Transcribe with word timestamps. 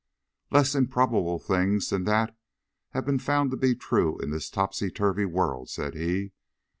"Less 0.49 0.73
improbable 0.73 1.37
things 1.37 1.91
than 1.91 2.05
that 2.05 2.35
have 2.95 3.05
been 3.05 3.19
found 3.19 3.51
to 3.51 3.55
be 3.55 3.75
true 3.75 4.17
in 4.17 4.31
this 4.31 4.49
topsy 4.49 4.89
turvy 4.89 5.25
world," 5.25 5.69
said 5.69 5.93
he. 5.93 6.31